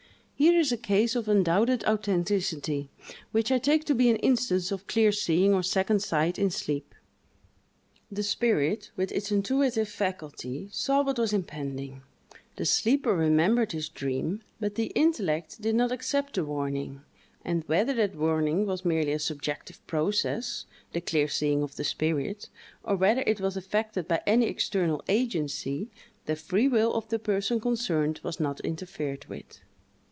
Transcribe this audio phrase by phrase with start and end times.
[0.41, 2.89] Here is a case of undoubted authenticity,
[3.31, 6.95] which I take to be an instance of clear seeing, or second sight, in sleep.
[8.11, 12.01] The spirit, with its intuitive faculty, saw what was impending;
[12.55, 17.03] the sleeper remembered his dream, but the intellect did not accept the warning;
[17.45, 23.21] and, whether that warning was merely a subjective process—the clear seeing of the spirit—or whether
[23.27, 25.91] it was effected by any external agency,
[26.25, 29.59] the free will of the person concerned was not interfered with.